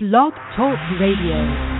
[0.00, 1.74] Blog Talk Radio.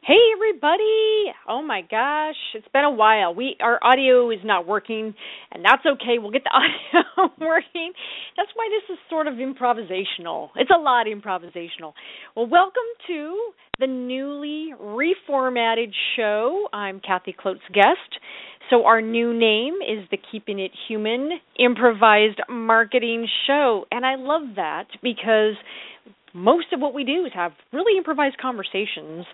[0.00, 1.32] Hey everybody!
[1.48, 3.34] Oh my gosh, it's been a while.
[3.34, 5.12] We our audio is not working,
[5.50, 6.20] and that's okay.
[6.20, 7.94] We'll get the audio working.
[8.36, 10.50] That's why this is sort of improvisational.
[10.54, 11.92] It's a lot improvisational.
[12.36, 13.40] Well, welcome to
[13.80, 16.68] the newly reformatted show.
[16.72, 18.20] I'm Kathy Klotz guest.
[18.70, 24.56] So our new name is the Keeping It Human Improvised Marketing Show, and I love
[24.56, 25.54] that because
[26.34, 29.24] most of what we do is have really improvised conversations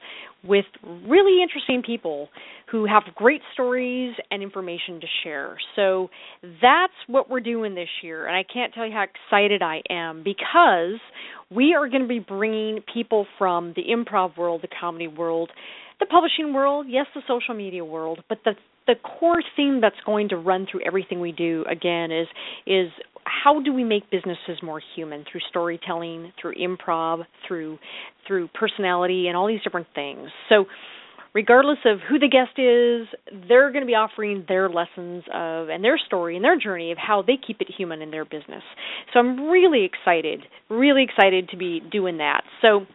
[0.45, 0.66] with
[1.09, 2.29] really interesting people
[2.70, 5.56] who have great stories and information to share.
[5.77, 6.11] So
[6.61, 10.23] that's what we're doing this year, and I can't tell you how excited I am
[10.23, 11.01] because
[11.51, 15.51] we are going to be bringing people from the improv world, the comedy world,
[16.02, 18.52] the publishing world, yes, the social media world, but the
[18.88, 22.27] the core theme that's going to run through everything we do again is
[22.66, 22.88] is
[23.25, 27.78] how do we make businesses more human through storytelling, through improv, through
[28.27, 30.28] through personality and all these different things.
[30.48, 30.64] So
[31.33, 33.06] regardless of who the guest is,
[33.48, 36.98] they're going to be offering their lessons of and their story and their journey of
[36.98, 38.64] how they keep it human in their business.
[39.12, 42.42] So I'm really excited, really excited to be doing that.
[42.61, 42.86] So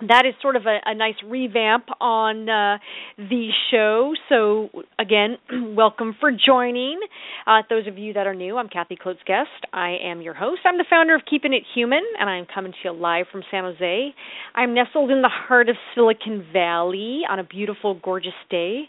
[0.00, 2.78] that is sort of a, a nice revamp on uh,
[3.16, 4.12] the show.
[4.28, 5.38] So, again,
[5.74, 7.00] welcome for joining.
[7.46, 9.72] Uh, those of you that are new, I'm Kathy Klotz-Guest.
[9.72, 10.60] I am your host.
[10.66, 13.64] I'm the founder of Keeping It Human, and I'm coming to you live from San
[13.64, 14.14] Jose.
[14.54, 18.82] I'm nestled in the heart of Silicon Valley on a beautiful, gorgeous day,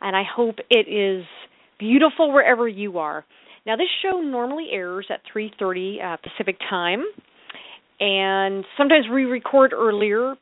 [0.00, 1.24] and I hope it is
[1.78, 3.24] beautiful wherever you are.
[3.66, 7.02] Now, this show normally airs at 3:30 uh, Pacific time
[8.00, 10.34] and sometimes we record earlier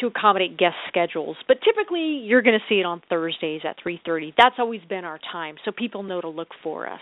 [0.00, 1.36] to accommodate guest schedules.
[1.46, 5.18] But typically you're going to see it on thursdays at 3.30 that's always been our
[5.32, 7.00] time so people know to look for us.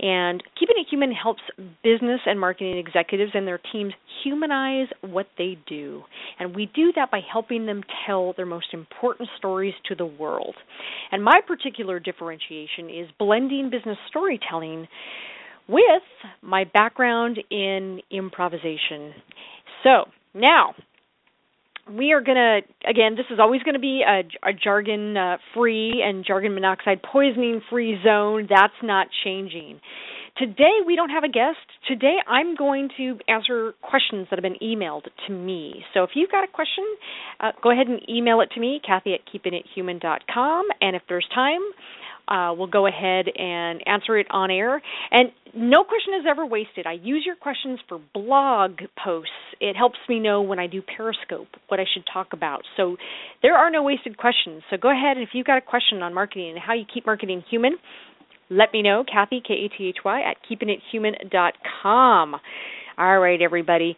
[0.00, 1.42] And keeping it human helps
[1.84, 3.92] business and marketing executives and their teams
[4.24, 6.02] humanize what they do.
[6.40, 10.56] And we do that by helping them tell their most important stories to the world.
[11.12, 14.88] And my particular differentiation is blending business storytelling
[15.68, 16.02] with
[16.42, 19.12] my background in improvisation.
[19.82, 20.74] So, now
[21.92, 25.36] we are going to again this is always going to be a, a jargon uh,
[25.54, 28.46] free and jargon monoxide poisoning free zone.
[28.48, 29.80] That's not changing.
[30.36, 31.58] Today we don't have a guest.
[31.86, 35.84] Today i'm going to answer questions that have been emailed to me.
[35.92, 36.84] So if you've got a question
[37.40, 41.60] uh, go ahead and email it to me kathy at keepingithuman.com and if there's time
[42.28, 44.80] uh, we'll go ahead and answer it on air.
[45.10, 46.86] And no question is ever wasted.
[46.86, 49.30] I use your questions for blog posts.
[49.60, 52.62] It helps me know when I do Periscope what I should talk about.
[52.76, 52.96] So
[53.42, 54.62] there are no wasted questions.
[54.70, 57.06] So go ahead and if you've got a question on marketing and how you keep
[57.06, 57.76] marketing human,
[58.50, 59.04] let me know.
[59.10, 62.34] Kathy, K A T H Y, at keepingithuman.com.
[62.96, 63.96] All right, everybody.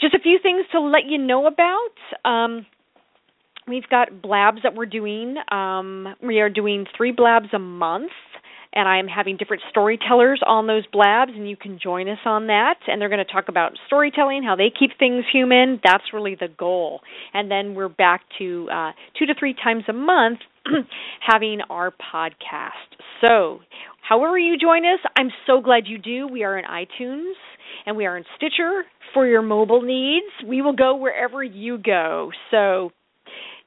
[0.00, 1.94] Just a few things to let you know about.
[2.28, 2.66] Um,
[3.68, 5.36] we've got blabs that we're doing.
[5.50, 8.10] Um, we are doing three blabs a month,
[8.72, 12.48] and I am having different storytellers on those blabs, and you can join us on
[12.48, 12.76] that.
[12.86, 15.80] And they're going to talk about storytelling, how they keep things human.
[15.82, 17.00] That's really the goal.
[17.32, 20.40] And then we're back to uh, two to three times a month
[21.20, 22.70] having our podcast.
[23.24, 23.60] So,
[24.06, 26.26] however you join us, I'm so glad you do.
[26.26, 27.34] We are in iTunes
[27.86, 30.26] and we are in Stitcher for your mobile needs.
[30.46, 32.30] We will go wherever you go.
[32.50, 32.90] So,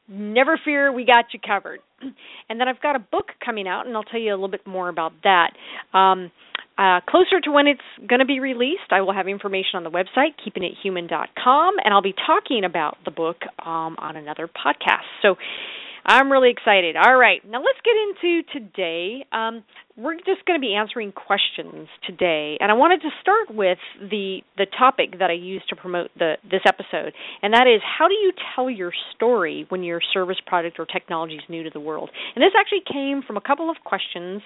[0.07, 1.79] never fear, we got you covered.
[2.49, 4.65] And then I've got a book coming out, and I'll tell you a little bit
[4.65, 5.51] more about that.
[5.93, 6.31] Um,
[6.77, 9.89] uh, closer to when it's going to be released, I will have information on the
[9.89, 15.03] website, keepingithuman.com, and I'll be talking about the book um, on another podcast.
[15.21, 15.35] So
[16.07, 16.95] I'm really excited.
[16.95, 19.25] All right, now let's get into today.
[19.33, 19.63] Um,
[19.97, 24.39] we're just going to be answering questions today, and I wanted to start with the
[24.55, 28.13] the topic that I used to promote the this episode, and that is how do
[28.13, 32.09] you tell your story when your service, product, or technology is new to the world?
[32.35, 34.41] And this actually came from a couple of questions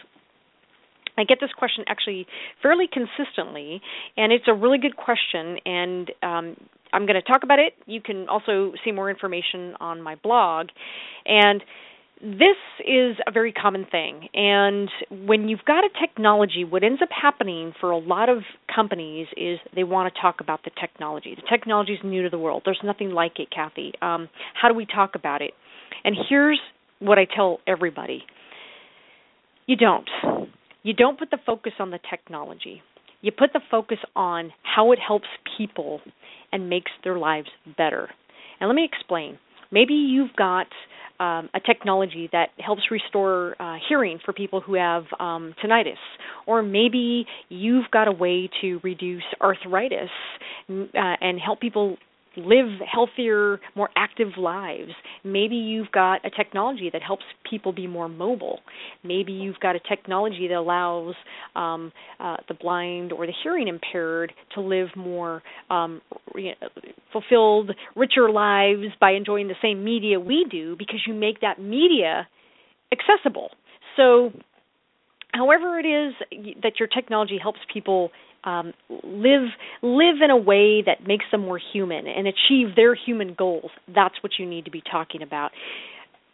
[1.17, 2.25] I get this question actually
[2.61, 3.81] fairly consistently,
[4.17, 5.57] and it's a really good question.
[5.65, 6.57] And um,
[6.93, 7.73] I'm going to talk about it.
[7.85, 10.67] You can also see more information on my blog.
[11.25, 11.63] And
[12.21, 14.27] this is a very common thing.
[14.33, 14.89] And
[15.25, 18.43] when you've got a technology, what ends up happening for a lot of
[18.73, 21.35] companies is they want to talk about the technology.
[21.35, 22.61] The technology is new to the world.
[22.63, 23.93] There's nothing like it, Kathy.
[24.01, 25.51] Um, how do we talk about it?
[26.03, 26.59] And here's
[26.99, 28.23] what I tell everybody
[29.67, 30.09] you don't.
[30.83, 32.81] You don't put the focus on the technology.
[33.21, 35.27] You put the focus on how it helps
[35.57, 36.01] people
[36.51, 37.47] and makes their lives
[37.77, 38.09] better.
[38.59, 39.37] And let me explain.
[39.71, 40.67] Maybe you've got
[41.19, 45.93] um, a technology that helps restore uh, hearing for people who have um, tinnitus,
[46.47, 50.09] or maybe you've got a way to reduce arthritis
[50.67, 51.97] uh, and help people
[52.37, 54.91] live healthier, more active lives.
[55.23, 58.59] Maybe you've got a technology that helps people be more mobile.
[59.03, 61.15] Maybe you've got a technology that allows
[61.55, 66.01] um, uh, the blind or the hearing impaired to live more um,
[66.35, 66.53] know,
[67.11, 72.27] fulfilled, richer lives by enjoying the same media we do because you make that media
[72.91, 73.49] accessible.
[73.97, 74.31] So,
[75.33, 76.13] however it is
[76.63, 78.11] that your technology helps people
[78.43, 78.73] um,
[79.03, 79.49] live
[79.81, 83.71] live in a way that makes them more human and achieve their human goals.
[83.93, 85.51] That's what you need to be talking about.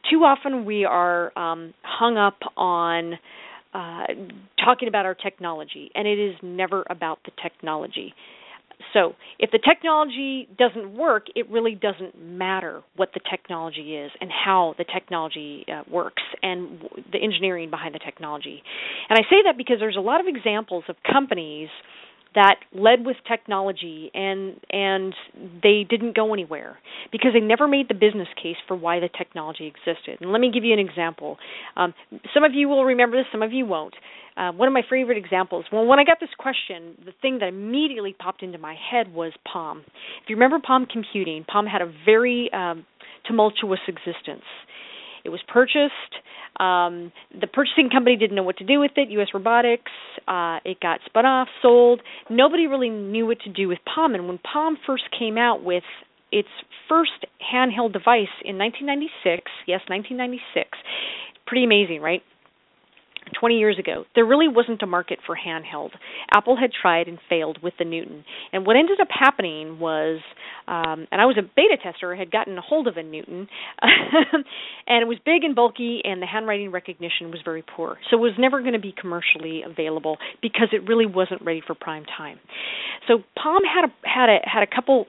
[0.09, 3.13] Too often we are um, hung up on
[3.73, 4.05] uh,
[4.63, 8.13] talking about our technology, and it is never about the technology.
[8.97, 14.31] So, if the technology doesn't work, it really doesn't matter what the technology is and
[14.31, 18.63] how the technology uh, works and the engineering behind the technology.
[19.09, 21.69] And I say that because there's a lot of examples of companies
[22.33, 25.13] that led with technology and and
[25.63, 26.77] they didn't go anywhere
[27.11, 30.17] because they never made the business case for why the technology existed.
[30.21, 31.37] And let me give you an example.
[31.75, 31.93] Um,
[32.33, 33.95] some of you will remember this, some of you won't.
[34.37, 35.65] Uh, one of my favorite examples.
[35.71, 39.33] Well, when I got this question, the thing that immediately popped into my head was
[39.51, 39.83] Palm.
[40.23, 42.85] If you remember Palm Computing, Palm had a very um,
[43.25, 44.45] tumultuous existence.
[45.25, 45.91] It was purchased.
[46.59, 49.09] Um, the purchasing company didn't know what to do with it.
[49.09, 49.27] U.S.
[49.33, 49.91] Robotics.
[50.27, 52.01] Uh, it got spun off, sold.
[52.29, 54.15] Nobody really knew what to do with Palm.
[54.15, 55.83] And when Palm first came out with
[56.31, 56.47] its
[56.87, 60.69] first handheld device in 1996, yes, 1996,
[61.45, 62.21] pretty amazing, right?
[63.39, 65.91] 20 years ago, there really wasn't a market for handheld.
[66.33, 68.23] Apple had tried and failed with the Newton.
[68.53, 70.19] And what ended up happening was,
[70.67, 73.47] um, and I was a beta tester, had gotten a hold of a Newton,
[73.81, 77.97] and it was big and bulky, and the handwriting recognition was very poor.
[78.09, 81.75] So it was never going to be commercially available because it really wasn't ready for
[81.75, 82.39] prime time.
[83.07, 85.05] So Palm had a had a had a couple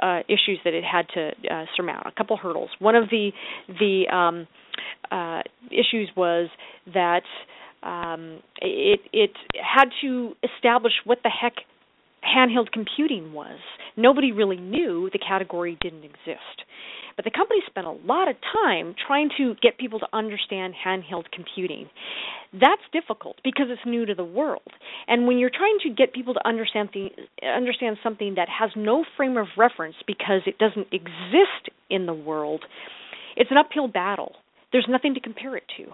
[0.00, 2.70] uh, issues that it had to uh, surmount, a couple hurdles.
[2.78, 3.30] One of the
[3.68, 4.46] the um,
[5.10, 6.48] uh, issues was
[6.94, 7.22] that
[7.82, 11.54] um, it it had to establish what the heck
[12.24, 13.58] handheld computing was.
[13.96, 16.64] Nobody really knew the category didn't exist.
[17.16, 21.24] But the company spent a lot of time trying to get people to understand handheld
[21.32, 21.88] computing.
[22.52, 24.62] That's difficult because it's new to the world.
[25.06, 27.08] And when you're trying to get people to understand the,
[27.46, 32.64] understand something that has no frame of reference because it doesn't exist in the world,
[33.36, 34.36] it's an uphill battle
[34.72, 35.84] there's nothing to compare it to.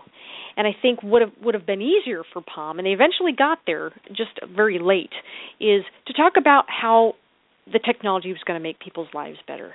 [0.56, 3.58] And I think would have would have been easier for Palm, and they eventually got
[3.66, 5.12] there, just very late,
[5.60, 7.14] is to talk about how
[7.72, 9.74] the technology was going to make people's lives better.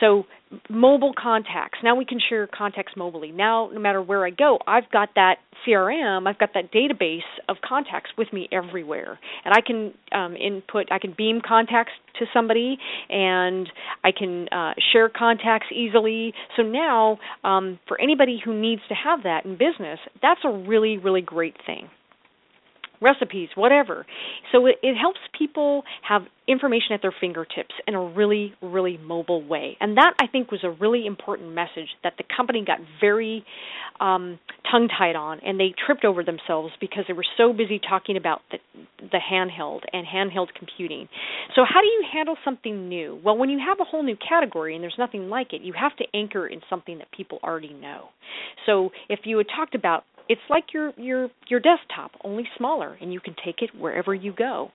[0.00, 0.24] So
[0.70, 1.78] mobile contacts.
[1.82, 3.32] Now we can share contacts mobilely.
[3.32, 5.36] Now no matter where I go, I've got that
[5.66, 9.18] CRM, I've got that database of contacts with me everywhere.
[9.44, 12.78] And I can um, input I can beam contacts to somebody
[13.08, 13.68] and
[14.04, 16.32] I can uh, share contacts easily.
[16.56, 20.98] So now um, for anybody who needs to have that in business, that's a really
[20.98, 21.90] really great thing
[23.00, 24.06] recipes, whatever.
[24.52, 29.46] So it, it, helps people have information at their fingertips in a really, really mobile
[29.46, 29.76] way.
[29.80, 33.44] And that, I think, was a really important message that the company got very
[34.00, 34.38] um,
[34.70, 38.40] tongue tied on and they tripped over themselves because they were so busy talking about
[38.50, 38.58] the,
[39.00, 41.08] the handheld and handheld computing.
[41.54, 43.20] So, how do you handle something new?
[43.24, 45.96] Well, when you have a whole new category and there's nothing like it, you have
[45.96, 48.06] to anchor in something that people already know.
[48.66, 53.12] So, if you had talked about it's like your your your desktop only smaller and
[53.12, 54.70] you can take it wherever you go.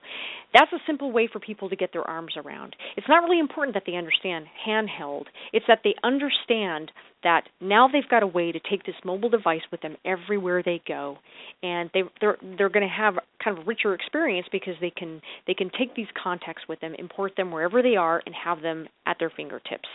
[0.52, 2.76] That's a simple way for people to get their arms around.
[2.96, 5.24] It's not really important that they understand handheld.
[5.52, 6.90] It's that they understand
[7.22, 10.82] that now they've got a way to take this mobile device with them everywhere they
[10.86, 11.18] go.
[11.62, 15.20] And they they're they're going to have kind of a richer experience because they can
[15.46, 18.86] they can take these contacts with them import them wherever they are and have them
[19.06, 19.88] at their fingertips.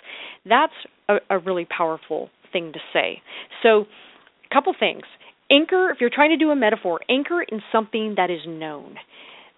[0.46, 0.74] That's
[1.10, 3.22] a, a really powerful thing to say.
[3.64, 3.86] So
[4.52, 5.04] couple things
[5.52, 8.96] anchor, if you're trying to do a metaphor, anchor in something that is known.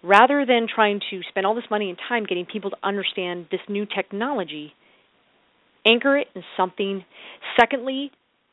[0.02, 3.60] Rather than trying to spend all this money and time getting people to understand this
[3.68, 4.72] new technology,
[5.86, 7.04] anchor it in something.
[7.58, 8.10] Secondly,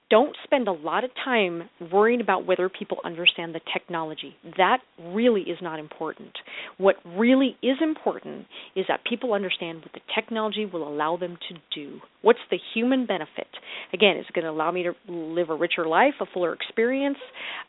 [0.10, 4.36] don't spend a lot of time worrying about whether people understand the technology.
[4.58, 6.32] That really is not important.
[6.78, 11.56] What really is important is that people understand what the technology will allow them to
[11.74, 12.00] do.
[12.22, 13.48] What's the human benefit?
[13.94, 17.18] Again, is it going to allow me to live a richer life, a fuller experience?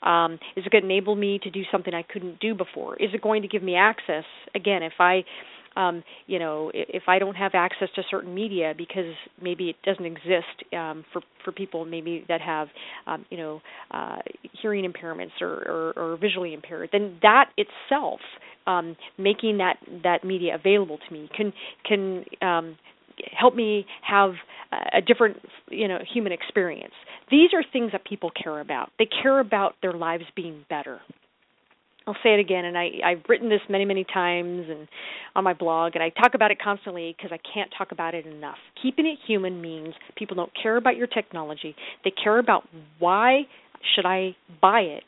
[0.02, 2.96] Um, is it going to enable me to do something I couldn't do before?
[2.96, 4.24] Is it going to give me access?
[4.54, 5.24] Again, if I
[5.80, 10.04] um, you know, if I don't have access to certain media because maybe it doesn't
[10.04, 12.68] exist um, for for people maybe that have,
[13.06, 13.60] um, you know,
[13.90, 14.18] uh,
[14.60, 18.20] hearing impairments or, or, or visually impaired, then that itself,
[18.66, 21.52] um, making that that media available to me, can
[21.88, 22.76] can um,
[23.32, 24.32] help me have
[24.94, 25.38] a different
[25.70, 26.94] you know human experience.
[27.30, 28.90] These are things that people care about.
[28.98, 31.00] They care about their lives being better
[32.10, 34.88] I'll say it again, and I, I've written this many, many times and
[35.36, 38.26] on my blog, and I talk about it constantly because I can't talk about it
[38.26, 38.56] enough.
[38.82, 42.64] Keeping it human means people don't care about your technology; they care about
[42.98, 43.42] why
[43.94, 45.04] should I buy it.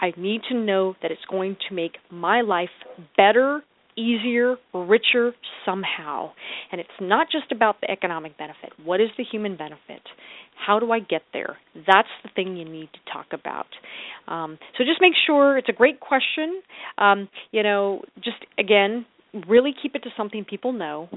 [0.00, 2.70] I need to know that it's going to make my life
[3.16, 3.62] better
[3.96, 5.32] easier, richer
[5.64, 6.32] somehow.
[6.70, 8.72] And it's not just about the economic benefit.
[8.84, 10.02] What is the human benefit?
[10.54, 11.56] How do I get there?
[11.74, 13.66] That's the thing you need to talk about.
[14.28, 16.62] Um, so just make sure it's a great question.
[16.98, 19.04] Um, you know, just again,
[19.48, 21.08] really keep it to something people know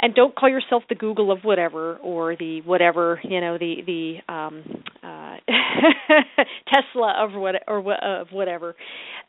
[0.00, 4.32] and don't call yourself the Google of whatever or the whatever you know the the
[4.32, 4.64] um,
[5.02, 5.36] uh,
[6.68, 8.74] Tesla of what or of whatever.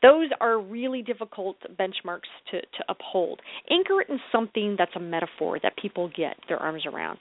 [0.00, 3.40] Those are really difficult benchmarks to to uphold.
[3.70, 7.18] Anchor it in something that's a metaphor that people get their arms around.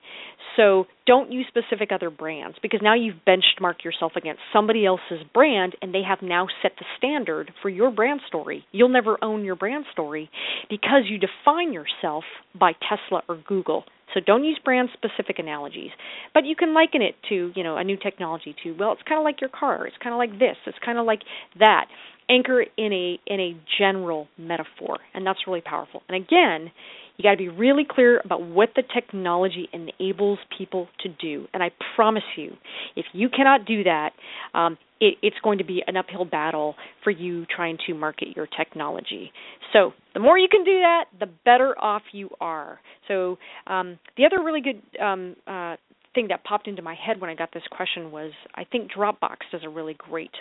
[0.56, 5.76] So don't use specific other brands because now you've benchmarked yourself against somebody else's brand
[5.82, 8.66] and they have now set the standard for your brand story.
[8.72, 10.30] You'll never own your brand story
[10.70, 12.24] because you define yourself
[12.58, 13.84] by Tesla or Google.
[14.14, 15.92] So don't use brand specific analogies,
[16.34, 19.18] but you can liken it to, you know, a new technology to, well, it's kind
[19.18, 21.22] of like your car, it's kind of like this, it's kind of like
[21.60, 21.86] that.
[22.30, 26.02] Anchor in a in a general metaphor, and that's really powerful.
[26.08, 26.72] And again,
[27.18, 31.48] you got to be really clear about what the technology enables people to do.
[31.54, 32.54] And I promise you,
[32.96, 34.12] if you cannot do that,
[34.54, 38.48] um, it, it's going to be an uphill battle for you trying to market your
[38.48, 39.32] technology.
[39.74, 42.80] So the more you can do that, the better off you are.
[43.08, 43.38] So
[43.68, 45.76] um, the other really good um, uh,
[46.16, 49.38] thing that popped into my head when I got this question was I think Dropbox
[49.52, 50.32] does a really great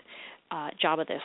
[0.50, 1.22] uh, job of this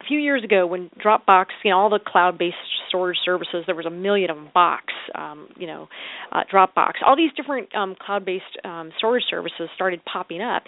[0.00, 2.56] a few years ago when Dropbox, you know, all the cloud-based
[2.88, 4.48] storage services, there was a million of them.
[4.52, 4.84] Box,
[5.14, 5.88] um, you know,
[6.32, 10.64] uh, Dropbox, all these different um, cloud-based um, storage services started popping up,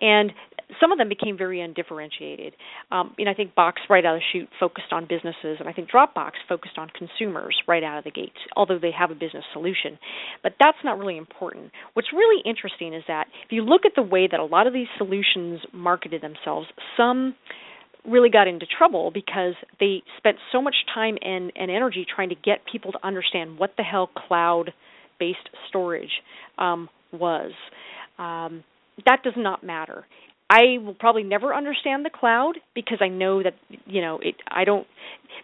[0.00, 0.32] and
[0.80, 2.54] some of them became very undifferentiated.
[2.90, 5.68] Um, you know, I think Box right out of the chute focused on businesses, and
[5.68, 9.14] I think Dropbox focused on consumers right out of the gate, although they have a
[9.14, 9.98] business solution.
[10.42, 11.70] But that's not really important.
[11.94, 14.72] What's really interesting is that if you look at the way that a lot of
[14.72, 16.66] these solutions marketed themselves,
[16.96, 17.34] some
[18.08, 22.34] really got into trouble because they spent so much time and, and energy trying to
[22.34, 24.72] get people to understand what the hell cloud
[25.18, 26.10] based storage
[26.58, 27.52] um, was.
[28.18, 28.64] Um,
[29.04, 30.06] that does not matter.
[30.48, 33.54] I will probably never understand the cloud because I know that
[33.86, 34.86] you know it I don't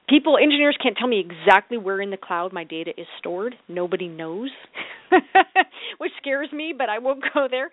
[0.08, 3.54] people engineers can't tell me exactly where in the cloud my data is stored.
[3.68, 4.50] Nobody knows.
[5.98, 7.70] Which scares me, but I won't go there.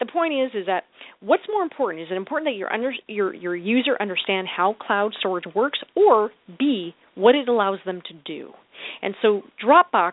[0.00, 0.84] The point is is that
[1.20, 5.12] what's more important is it important that your under your your user understand how cloud
[5.18, 8.52] storage works or B what it allows them to do.
[9.00, 10.12] And so Dropbox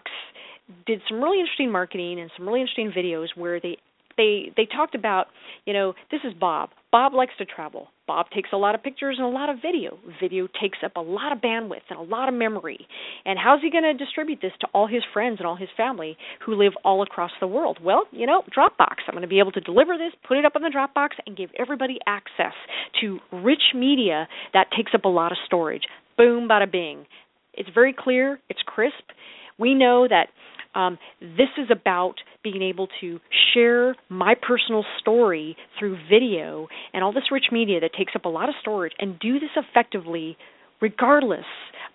[0.85, 3.77] did some really interesting marketing and some really interesting videos where they
[4.17, 5.27] they they talked about
[5.65, 6.69] you know this is bob.
[6.91, 7.87] Bob likes to travel.
[8.05, 9.97] Bob takes a lot of pictures and a lot of video.
[10.21, 12.85] Video takes up a lot of bandwidth and a lot of memory.
[13.25, 16.17] And how's he going to distribute this to all his friends and all his family
[16.45, 17.79] who live all across the world?
[17.81, 19.07] Well you know dropbox.
[19.07, 21.37] I'm going to be able to deliver this put it up on the dropbox and
[21.37, 22.53] give everybody access
[23.01, 25.83] to rich media that takes up a lot of storage.
[26.17, 27.05] Boom bada bing
[27.53, 28.39] it's very clear.
[28.49, 29.11] It's crisp.
[29.59, 30.27] We know that
[30.75, 33.19] um, this is about being able to
[33.53, 38.29] share my personal story through video and all this rich media that takes up a
[38.29, 40.37] lot of storage and do this effectively
[40.81, 41.45] regardless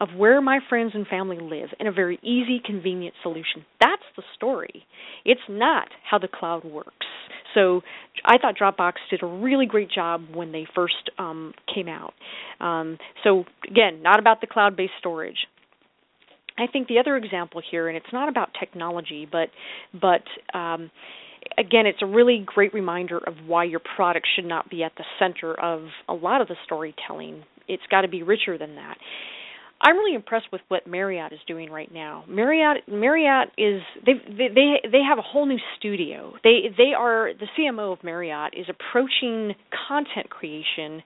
[0.01, 3.65] of where my friends and family live in a very easy, convenient solution.
[3.81, 4.87] That's the story.
[5.25, 7.07] It's not how the cloud works.
[7.55, 7.83] So
[8.25, 12.15] I thought Dropbox did a really great job when they first um, came out.
[12.61, 15.47] Um, so again, not about the cloud-based storage.
[16.59, 19.49] I think the other example here, and it's not about technology, but
[19.93, 20.23] but
[20.59, 20.91] um,
[21.57, 25.05] again, it's a really great reminder of why your product should not be at the
[25.19, 27.43] center of a lot of the storytelling.
[27.69, 28.97] It's got to be richer than that.
[29.81, 32.25] I'm really impressed with what Marriott is doing right now.
[32.29, 36.33] Marriott Marriott is they they they have a whole new studio.
[36.43, 39.55] They they are the CMO of Marriott is approaching
[39.89, 41.03] content creation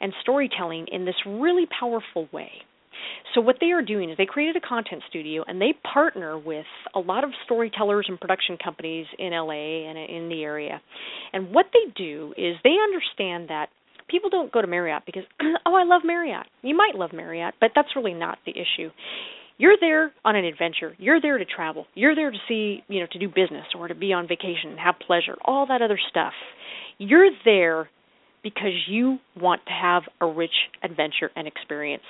[0.00, 2.50] and storytelling in this really powerful way.
[3.34, 6.66] So what they are doing is they created a content studio and they partner with
[6.94, 10.80] a lot of storytellers and production companies in LA and in the area.
[11.32, 13.66] And what they do is they understand that
[14.08, 15.24] people don't go to Marriott because
[15.66, 16.46] oh I love Marriott.
[16.62, 18.90] You might love Marriott, but that's really not the issue.
[19.58, 20.94] you're there on an adventure.
[20.98, 21.86] You're there to travel.
[21.94, 24.78] You're there to see, you know, to do business or to be on vacation and
[24.78, 26.32] have pleasure, all that other stuff.
[26.98, 27.88] You're there
[28.42, 32.02] because you want to have a rich adventure and experience.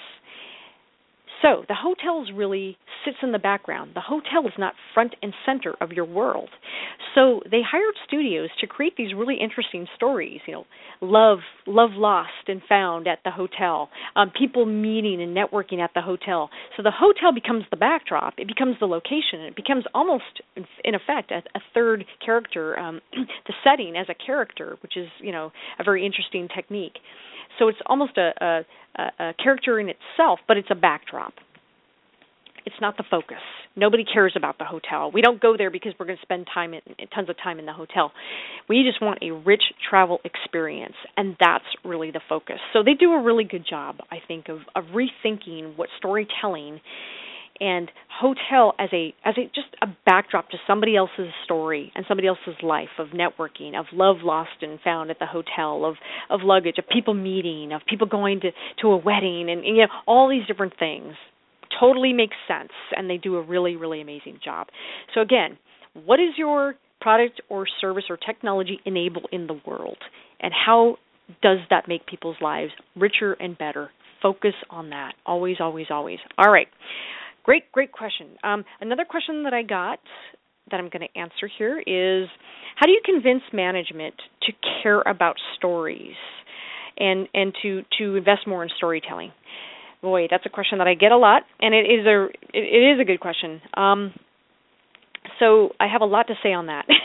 [1.43, 3.93] So the hotels really sits in the background.
[3.95, 6.49] The hotel is not front and center of your world.
[7.14, 10.40] So they hired studios to create these really interesting stories.
[10.47, 10.66] You know,
[11.00, 13.90] love, love lost and found at the hotel.
[14.16, 16.50] Um, people meeting and networking at the hotel.
[16.76, 18.35] So the hotel becomes the backdrop.
[18.38, 19.40] It becomes the location.
[19.40, 20.25] It becomes almost,
[20.85, 22.78] in effect, a, a third character.
[22.78, 26.99] Um, the setting as a character, which is you know a very interesting technique.
[27.59, 28.65] So it's almost a,
[28.99, 31.35] a, a character in itself, but it's a backdrop.
[32.65, 33.39] It's not the focus.
[33.77, 35.13] Nobody cares about the hotel.
[35.13, 36.81] We don't go there because we're going to spend time in,
[37.15, 38.11] tons of time in the hotel.
[38.69, 42.57] We just want a rich travel experience, and that's really the focus.
[42.73, 46.81] So they do a really good job, I think, of, of rethinking what storytelling
[47.61, 52.29] and hotel as a as a just a backdrop to somebody else's story and somebody
[52.29, 55.97] else's life of networking of love lost and found at the hotel of
[56.31, 59.83] of luggage of people meeting of people going to to a wedding and, and you
[59.83, 61.15] know all these different things.
[61.81, 64.69] Totally makes sense and they do a really really amazing job.
[65.15, 65.59] So again
[66.05, 69.99] what is your product or service or technology enable in the world?
[70.41, 70.97] And how
[71.43, 73.91] does that make people's lives richer and better?
[74.23, 75.13] Focus on that.
[75.27, 76.19] Always always always.
[76.39, 76.69] All right
[77.47, 78.31] Great, great question.
[78.43, 80.00] Um, another question that I got
[80.73, 82.29] that I'm going to answer here is
[82.75, 86.17] how do you convince management to care about stories
[86.99, 89.31] and and to to invest more in storytelling?
[90.03, 93.00] Boy, that's a question that I get a lot, and it is a it, is
[93.00, 93.62] a good question.
[93.75, 94.12] Um,
[95.38, 96.87] so I have a lot to say on that.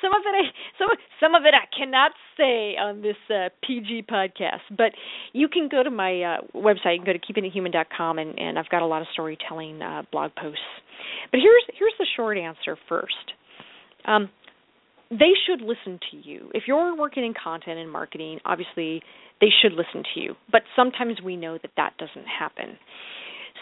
[0.00, 0.42] some of it I
[0.78, 0.88] some
[1.20, 4.92] some of it I cannot say on this uh, PG podcast, but
[5.32, 6.96] you can go to my uh, website.
[6.96, 10.60] Can go to keepingithuman.com, and and I've got a lot of storytelling uh, blog posts.
[11.30, 13.32] But here's here's the short answer first.
[14.06, 14.30] Um,
[15.10, 16.50] they should listen to you.
[16.54, 19.02] If you're working in content and marketing, obviously
[19.40, 20.34] they should listen to you.
[20.50, 22.78] But sometimes we know that that doesn't happen.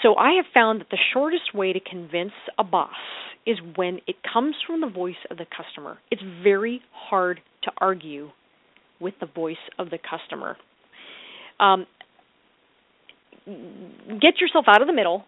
[0.03, 2.91] So I have found that the shortest way to convince a boss
[3.47, 5.99] is when it comes from the voice of the customer.
[6.11, 8.31] It's very hard to argue
[9.01, 10.57] with the voice of the customer.
[11.61, 11.87] Um,
[13.47, 15.25] get yourself out of the middle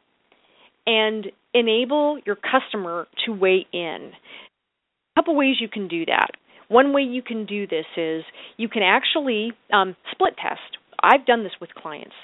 [0.86, 4.12] and enable your customer to weigh in.
[4.12, 6.30] A couple ways you can do that.
[6.68, 8.24] One way you can do this is
[8.56, 10.78] you can actually um, split test.
[11.02, 12.14] I've done this with clients.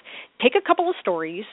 [0.42, 1.44] Take a couple of stories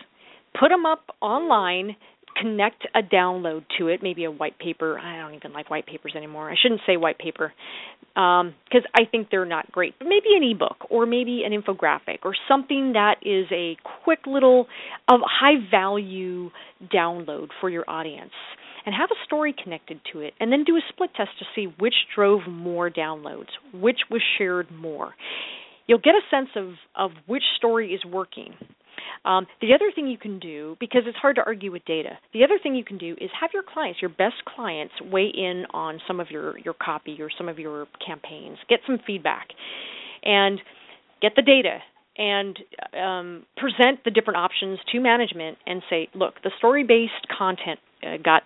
[0.59, 1.95] put them up online
[2.41, 4.99] connect a download to it, maybe a white paper.
[4.99, 6.49] I don't even like white papers anymore.
[6.49, 7.53] I shouldn't say white paper
[8.13, 9.95] because um, I think they're not great.
[9.99, 14.67] But maybe an ebook or maybe an infographic or something that is a quick little
[15.07, 16.49] of high value
[16.93, 18.33] download for your audience.
[18.85, 21.67] And have a story connected to it, and then do a split test to see
[21.77, 25.13] which drove more downloads, which was shared more.
[25.87, 28.53] You'll get a sense of, of which story is working
[29.25, 32.43] um, the other thing you can do, because it's hard to argue with data, the
[32.43, 35.99] other thing you can do is have your clients, your best clients, weigh in on
[36.07, 38.57] some of your, your copy or some of your campaigns.
[38.69, 39.47] Get some feedback
[40.23, 40.59] and
[41.21, 41.79] get the data
[42.17, 42.57] and
[42.99, 48.17] um, present the different options to management and say, look, the story based content uh,
[48.23, 48.43] got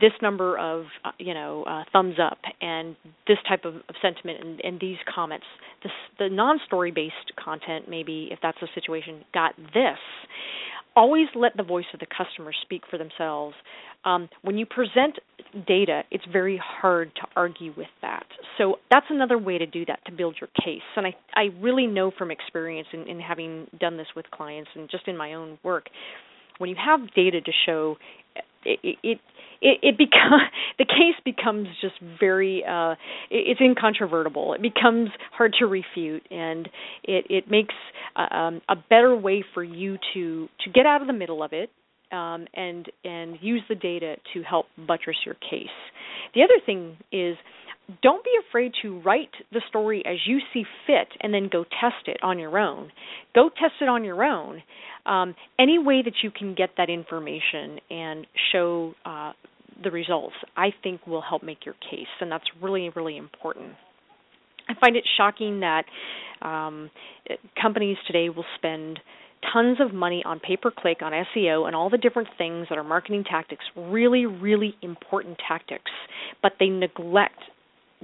[0.00, 2.96] this number of uh, you know uh, thumbs up and
[3.28, 5.46] this type of, of sentiment and, and, these comments.
[5.82, 9.98] This, the non-story based content, maybe if that's the situation, got this.
[10.94, 13.54] Always let the voice of the customer speak for themselves.
[14.04, 15.18] Um, when you present
[15.66, 18.26] data, it's very hard to argue with that.
[18.58, 20.82] So that's another way to do that to build your case.
[20.96, 24.90] And I I really know from experience in, in having done this with clients and
[24.90, 25.86] just in my own work,
[26.58, 27.96] when you have data to show
[28.64, 29.18] it it
[29.60, 30.42] it, it becomes
[30.78, 32.94] the case becomes just very uh
[33.30, 34.54] it's incontrovertible.
[34.54, 36.68] It becomes hard to refute and
[37.04, 37.74] it it makes
[38.16, 41.52] uh, um a better way for you to to get out of the middle of
[41.52, 41.70] it
[42.10, 45.68] um and and use the data to help buttress your case.
[46.34, 47.36] The other thing is
[48.02, 52.06] don't be afraid to write the story as you see fit and then go test
[52.06, 52.90] it on your own.
[53.34, 54.62] Go test it on your own.
[55.04, 59.32] Um, any way that you can get that information and show uh,
[59.82, 63.72] the results, I think will help make your case, and that's really, really important.
[64.68, 65.84] I find it shocking that
[66.40, 66.90] um,
[67.60, 69.00] companies today will spend
[69.52, 72.78] tons of money on pay per click, on SEO, and all the different things that
[72.78, 75.90] are marketing tactics, really, really important tactics,
[76.42, 77.40] but they neglect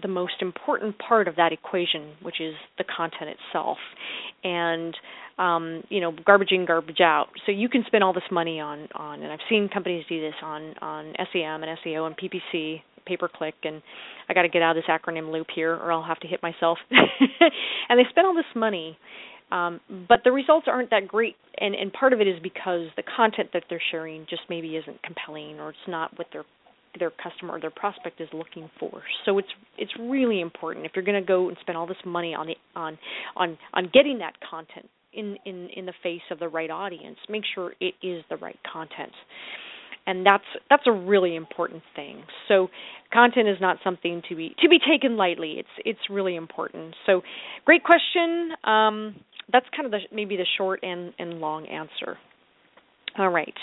[0.01, 3.79] the most important part of that equation, which is the content itself.
[4.45, 4.97] And
[5.39, 7.29] um, you know, garbage in, garbage out.
[7.47, 10.35] So you can spend all this money on on, and I've seen companies do this
[10.43, 13.81] on on SEM and SEO and PPC, pay per click, and
[14.29, 16.43] I got to get out of this acronym loop here, or I'll have to hit
[16.43, 16.79] myself.
[16.91, 18.99] and they spend all this money,
[19.53, 23.05] um, but the results aren't that great, and and part of it is because the
[23.17, 26.45] content that they're sharing just maybe isn't compelling, or it's not what their
[26.99, 29.03] their customer or their prospect is looking for.
[29.25, 32.35] So it's it's really important if you're going to go and spend all this money
[32.35, 32.99] on the on
[33.37, 37.43] on on getting that content in in in the face of the right audience make
[37.55, 39.13] sure it is the right content.
[40.07, 42.23] And that's that's a really important thing.
[42.49, 42.69] So
[43.13, 45.57] content is not something to be to be taken lightly.
[45.59, 46.95] It's it's really important.
[47.07, 47.23] So
[47.65, 48.53] great question.
[48.65, 49.17] Um,
[49.53, 52.17] that's kind of the maybe the short and and long answer.
[53.19, 53.55] All right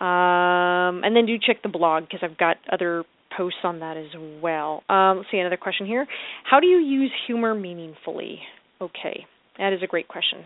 [0.00, 3.04] um, and then do check the blog because i've got other
[3.36, 4.06] posts on that as
[4.42, 4.82] well.
[4.88, 6.06] Um, let's see another question here.
[6.44, 8.40] How do you use humor meaningfully?
[8.80, 9.26] Okay
[9.58, 10.38] that is a great question.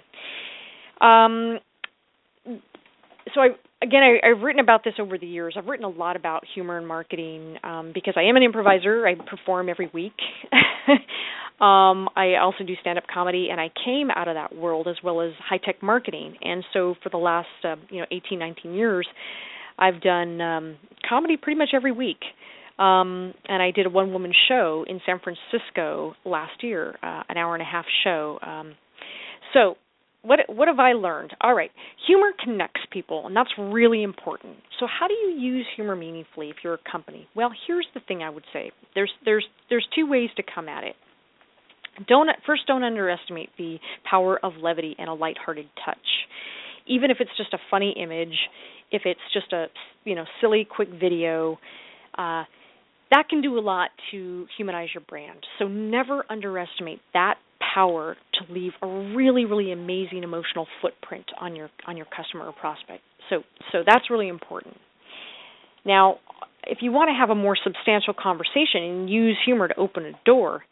[1.00, 1.58] Um,
[3.34, 3.48] so I
[3.82, 5.54] again I, have written about this over the years.
[5.56, 9.06] I've written a lot about humor and marketing um, because I am an improviser.
[9.06, 10.14] I perform every week.
[11.60, 14.96] um, I also do stand up comedy, and I came out of that world as
[15.02, 16.36] well as high tech marketing.
[16.40, 19.06] And so for the last uh, you know 18, 19 years,
[19.78, 20.76] I've done um,
[21.08, 22.20] comedy pretty much every week.
[22.78, 27.36] Um, and I did a one woman show in San Francisco last year, uh, an
[27.36, 28.38] hour and a half show.
[28.42, 28.74] Um,
[29.52, 29.76] so,
[30.22, 31.34] what what have I learned?
[31.40, 31.70] All right,
[32.06, 34.56] humor connects people, and that's really important.
[34.78, 37.28] So, how do you use humor meaningfully if you're a company?
[37.34, 38.70] Well, here's the thing I would say.
[38.94, 40.94] There's there's there's two ways to come at it.
[42.06, 45.96] Don't first don't underestimate the power of levity and a lighthearted touch.
[46.86, 48.36] Even if it's just a funny image,
[48.92, 49.66] if it's just a
[50.04, 51.58] you know silly quick video,
[52.16, 52.44] uh,
[53.10, 55.44] that can do a lot to humanize your brand.
[55.58, 57.38] So never underestimate that
[57.74, 62.52] power to leave a really really amazing emotional footprint on your on your customer or
[62.52, 63.02] prospect.
[63.30, 64.76] So so that's really important.
[65.84, 66.18] Now,
[66.64, 70.12] if you want to have a more substantial conversation and use humor to open a
[70.24, 70.62] door,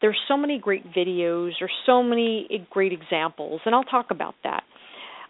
[0.00, 4.62] there's so many great videos, there's so many great examples, and I'll talk about that.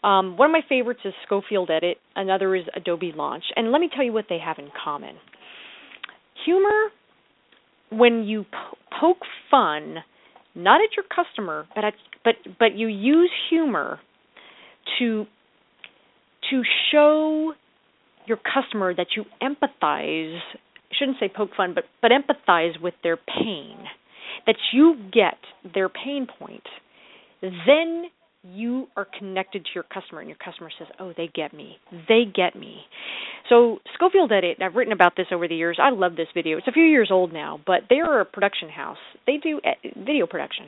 [0.07, 3.89] Um, one of my favorites is Scofield Edit, another is Adobe Launch, and let me
[3.95, 5.15] tell you what they have in common.
[6.45, 6.89] Humor,
[7.91, 9.99] when you po- poke fun
[10.55, 14.01] not at your customer, but at, but but you use humor
[14.99, 15.27] to
[16.51, 17.53] to show
[18.27, 20.39] your customer that you empathize.
[20.99, 23.77] Shouldn't say poke fun, but but empathize with their pain.
[24.47, 25.39] That you get
[25.75, 26.65] their pain point.
[27.41, 28.05] Then
[28.43, 31.79] you are connected to your customer and your customer says, "Oh, they get me.
[32.09, 32.87] They get me."
[33.49, 35.79] So Scofield Edit, I've written about this over the years.
[35.81, 36.59] I love this video.
[36.59, 38.99] It's a few years old now, but they are a production house.
[39.27, 39.61] They do
[39.97, 40.67] video production.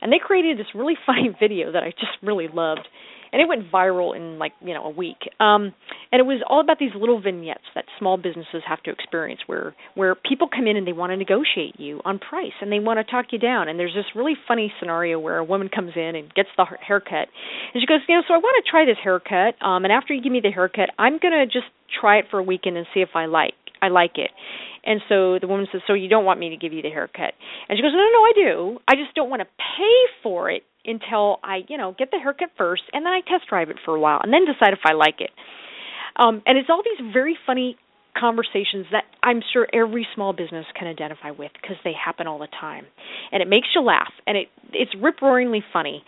[0.00, 2.88] And they created this really funny video that I just really loved
[3.32, 5.18] and it went viral in like you know a week.
[5.40, 5.74] Um,
[6.12, 9.74] and it was all about these little vignettes that small businesses have to experience, where
[9.94, 12.98] where people come in and they want to negotiate you on price and they want
[12.98, 13.68] to talk you down.
[13.68, 17.28] And there's this really funny scenario where a woman comes in and gets the haircut,
[17.74, 19.54] and she goes, you know, so I want to try this haircut.
[19.64, 21.66] Um, and after you give me the haircut, I'm gonna just
[22.00, 24.30] try it for a weekend and see if I like I like it.
[24.84, 27.34] And so the woman says, "So you don't want me to give you the haircut?"
[27.68, 28.80] And she goes, "No, no, no, I do.
[28.88, 32.50] I just don't want to pay for it until I, you know, get the haircut
[32.56, 34.92] first, and then I test drive it for a while, and then decide if I
[34.92, 35.30] like it."
[36.16, 37.76] Um, and it's all these very funny
[38.18, 42.48] conversations that I'm sure every small business can identify with because they happen all the
[42.60, 42.84] time.
[43.30, 46.04] And it makes you laugh and it it's rip roaringly funny.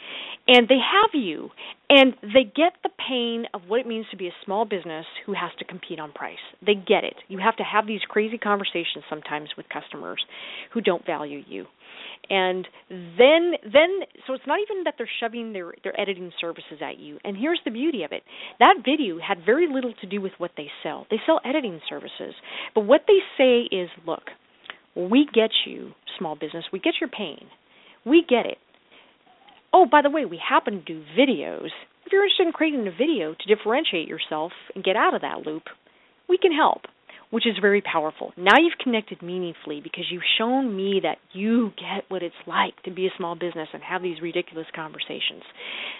[0.46, 1.50] And they have you
[1.88, 5.32] and they get the pain of what it means to be a small business who
[5.32, 6.38] has to compete on price.
[6.64, 7.14] They get it.
[7.28, 10.22] You have to have these crazy conversations sometimes with customers
[10.72, 11.66] who don't value you
[12.30, 16.98] and then then so it's not even that they're shoving their their editing services at
[16.98, 17.18] you.
[17.24, 18.22] And here's the beauty of it.
[18.58, 21.06] That video had very little to do with what they sell.
[21.10, 22.34] They sell editing services.
[22.74, 24.24] But what they say is look
[24.96, 27.46] we get you small business we get your pain.
[28.04, 28.58] We get it.
[29.72, 31.70] Oh by the way we happen to do videos.
[32.06, 35.46] If you're interested in creating a video to differentiate yourself and get out of that
[35.46, 35.64] loop
[36.28, 36.82] we can help
[37.34, 38.32] which is very powerful.
[38.36, 42.92] Now you've connected meaningfully because you've shown me that you get what it's like to
[42.92, 45.42] be a small business and have these ridiculous conversations.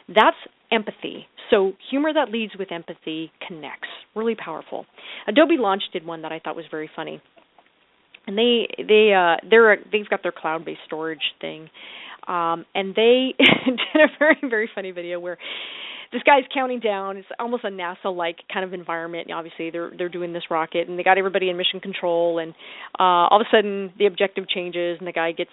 [0.07, 0.37] That's
[0.71, 1.27] empathy.
[1.51, 3.89] So humor that leads with empathy connects.
[4.15, 4.87] Really powerful.
[5.27, 7.21] Adobe Launch did one that I thought was very funny.
[8.29, 11.69] And they they uh they're they've got their cloud-based storage thing.
[12.29, 13.35] Um and they
[13.67, 15.39] did a very very funny video where
[16.15, 17.17] this guy's counting down.
[17.17, 19.27] It's almost a NASA-like kind of environment.
[19.29, 22.55] And Obviously, they're they're doing this rocket, and they got everybody in mission control, and
[22.99, 25.51] uh, all of a sudden the objective changes, and the guy gets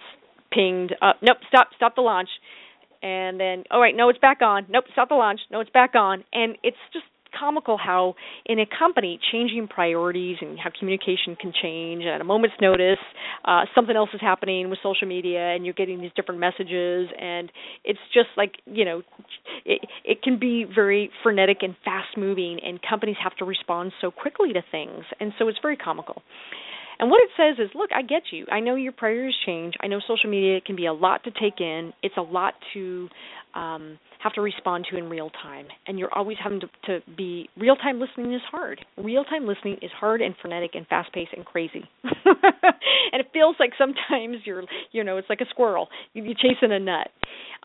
[0.52, 0.94] pinged.
[1.02, 2.28] Uh, nope, stop, stop the launch.
[3.02, 4.66] And then, all right, no, it's back on.
[4.70, 5.40] Nope, stop the launch.
[5.50, 6.22] No, it's back on.
[6.32, 7.04] And it's just
[7.38, 8.14] comical how
[8.46, 12.98] in a company changing priorities and how communication can change at a moment's notice
[13.44, 17.50] uh, something else is happening with social media and you're getting these different messages and
[17.84, 19.02] it's just like you know
[19.64, 24.10] it, it can be very frenetic and fast moving and companies have to respond so
[24.10, 25.04] quickly to things.
[25.20, 26.22] And so it's very comical
[26.98, 28.46] and what it says is, look, I get you.
[28.50, 29.74] I know your priorities change.
[29.80, 31.92] I know social media can be a lot to take in.
[32.02, 33.08] It's a lot to
[33.54, 35.66] um, have to respond to in real time.
[35.86, 38.84] And you're always having to, to be real time listening is hard.
[38.96, 41.84] Real time listening is hard and frenetic and fast paced and crazy.
[42.04, 45.88] and it feels like sometimes you're you know, it's like a squirrel.
[46.14, 47.08] You're chasing a nut.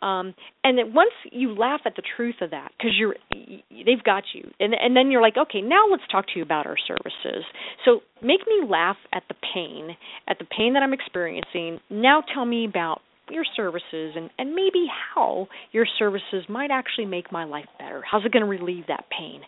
[0.01, 0.33] Um
[0.63, 4.49] and then once you laugh at the truth of that because you're they've got you.
[4.59, 7.43] And and then you're like, "Okay, now let's talk to you about our services."
[7.85, 9.95] So, make me laugh at the pain,
[10.27, 11.79] at the pain that I'm experiencing.
[11.89, 17.31] Now tell me about your services and, and maybe how your services might actually make
[17.31, 18.01] my life better.
[18.09, 19.41] How's it going to relieve that pain?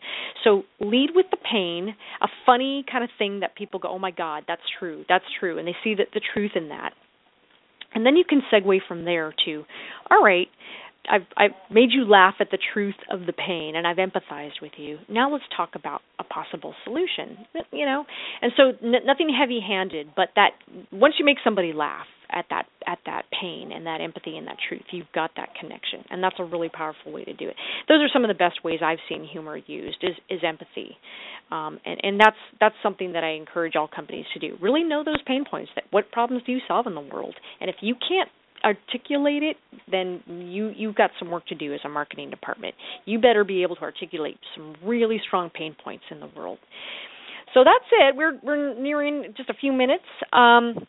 [0.44, 4.12] So lead with the pain, a funny kind of thing that people go, oh my
[4.12, 6.92] God, that's true, that's true, and they see that the truth in that.
[7.94, 9.66] And then you can segue from there to,
[10.12, 10.48] all right,
[11.10, 14.74] I've I've made you laugh at the truth of the pain and I've empathized with
[14.78, 15.00] you.
[15.10, 17.46] Now let's talk about a possible solution.
[17.72, 18.06] You know,
[18.42, 20.52] and so n- nothing heavy-handed, but that
[20.92, 24.58] once you make somebody laugh, at that at that pain and that empathy and that
[24.68, 27.56] truth you've got that connection and that's a really powerful way to do it
[27.88, 30.96] those are some of the best ways i've seen humor used is is empathy
[31.52, 35.04] um, and and that's that's something that i encourage all companies to do really know
[35.04, 37.96] those pain points that what problems do you solve in the world and if you
[37.96, 38.30] can't
[38.64, 39.58] articulate it
[39.92, 42.76] then you you've got some work to do as a marketing department.
[43.06, 46.60] You better be able to articulate some really strong pain points in the world.
[47.54, 48.16] So that's it.
[48.16, 50.04] We're we're nearing just a few minutes.
[50.32, 50.88] Um,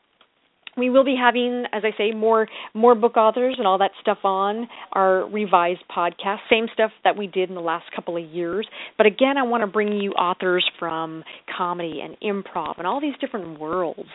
[0.80, 4.18] we will be having, as I say, more more book authors and all that stuff
[4.24, 6.38] on our revised podcast.
[6.50, 8.66] Same stuff that we did in the last couple of years.
[8.96, 11.22] But again, I want to bring you authors from
[11.56, 14.08] comedy and improv and all these different worlds,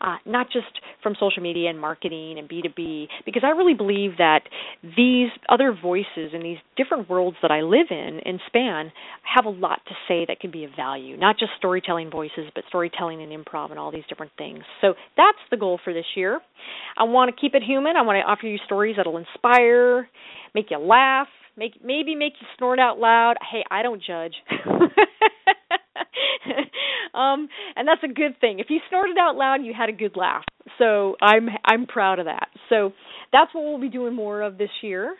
[0.00, 0.66] uh, not just
[1.02, 4.40] from social media and marketing and B2B, because I really believe that
[4.82, 9.50] these other voices and these different worlds that I live in and span have a
[9.50, 13.32] lot to say that can be of value, not just storytelling voices, but storytelling and
[13.32, 14.64] improv and all these different things.
[14.80, 16.40] So that's the goal for this year.
[16.96, 17.96] I want to keep it human.
[17.96, 20.08] I want to offer you stories that'll inspire,
[20.54, 23.34] make you laugh, make maybe make you snort out loud.
[23.50, 24.34] Hey, I don't judge.
[27.14, 28.58] um, and that's a good thing.
[28.58, 30.44] If you snorted out loud, you had a good laugh.
[30.78, 32.48] So I'm I'm proud of that.
[32.68, 32.92] So
[33.32, 35.14] that's what we'll be doing more of this year.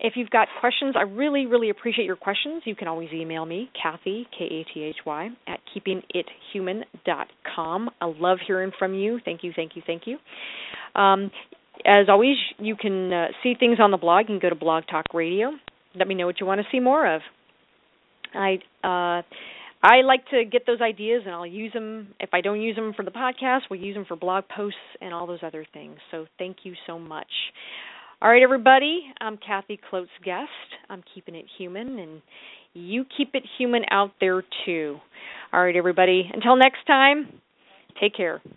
[0.00, 2.62] If you've got questions, I really, really appreciate your questions.
[2.64, 7.90] You can always email me, Kathy, K A T H Y, at keepingithuman.com.
[8.00, 9.18] I love hearing from you.
[9.24, 10.18] Thank you, thank you, thank you.
[11.00, 11.32] Um,
[11.84, 14.28] as always, you can uh, see things on the blog.
[14.28, 15.50] You can go to Blog Talk Radio.
[15.96, 17.22] Let me know what you want to see more of.
[18.34, 19.22] I uh,
[19.82, 22.08] I like to get those ideas, and I'll use them.
[22.20, 25.14] If I don't use them for the podcast, we'll use them for blog posts and
[25.14, 25.96] all those other things.
[26.10, 27.28] So thank you so much.
[28.20, 29.04] All right, everybody.
[29.20, 30.48] I'm Kathy Kloats Guest.
[30.90, 32.20] I'm keeping it human, and
[32.74, 34.96] you keep it human out there too.
[35.52, 36.28] All right, everybody.
[36.34, 37.28] Until next time,
[38.00, 38.42] take care.